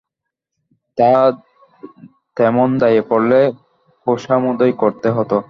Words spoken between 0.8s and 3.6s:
তা, তেমন দায়ে পড়লে